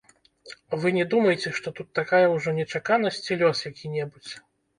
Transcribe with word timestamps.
Вы 0.85 0.91
не 0.95 1.03
думайце, 1.11 1.51
што 1.57 1.67
тут 1.81 1.87
такая 1.99 2.23
ўжо 2.33 2.55
нечаканасць 2.61 3.21
ці 3.25 3.39
лёс 3.45 3.63
які-небудзь. 3.71 4.33